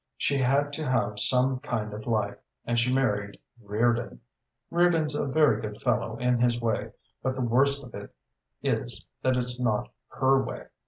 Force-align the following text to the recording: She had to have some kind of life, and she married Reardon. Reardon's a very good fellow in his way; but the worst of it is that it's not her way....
She 0.17 0.39
had 0.39 0.73
to 0.73 0.83
have 0.83 1.19
some 1.19 1.59
kind 1.59 1.93
of 1.93 2.07
life, 2.07 2.39
and 2.65 2.79
she 2.79 2.91
married 2.91 3.37
Reardon. 3.61 4.19
Reardon's 4.71 5.13
a 5.13 5.27
very 5.27 5.61
good 5.61 5.77
fellow 5.79 6.17
in 6.17 6.39
his 6.39 6.59
way; 6.59 6.93
but 7.21 7.35
the 7.35 7.41
worst 7.41 7.83
of 7.83 7.93
it 7.93 8.11
is 8.63 9.07
that 9.21 9.37
it's 9.37 9.59
not 9.59 9.91
her 10.13 10.41
way.... 10.43 10.69